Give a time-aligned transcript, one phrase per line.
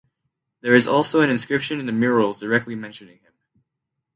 [0.61, 3.33] There is also an inscription in the murals directly mentioning him.